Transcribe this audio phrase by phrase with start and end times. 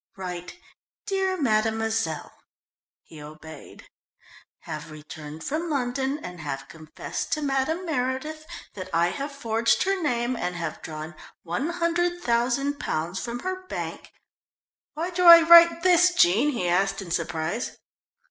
[0.17, 0.57] "Write,
[1.05, 2.31] 'Dear Mademoiselle'."
[3.03, 3.87] He obeyed.
[4.65, 10.01] "'_have returned from London, and have confessed to Madame Meredith that I have forged her
[10.01, 11.13] name and have drawn
[11.45, 14.01] £100,000 from her bank_'"
[14.95, 17.77] "Why do I write this, Jean?" he asked in surprise.